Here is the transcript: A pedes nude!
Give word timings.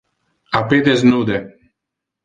A 0.59 0.61
pedes 0.71 1.01
nude! 1.11 1.37